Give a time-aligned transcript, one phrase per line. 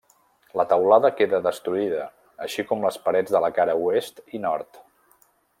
[0.59, 2.07] La teulada queda destruïda
[2.47, 4.85] així com les parets de la cara Oest i Nord.